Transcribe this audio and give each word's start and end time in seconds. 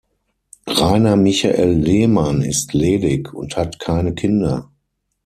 Rainer-Michael 0.65 1.73
Lehmann 1.75 2.41
ist 2.41 2.73
ledig 2.73 3.31
und 3.35 3.55
hat 3.55 3.77
keine 3.77 4.15
Kinder. 4.15 4.71